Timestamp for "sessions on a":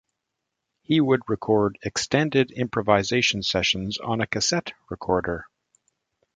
3.43-4.25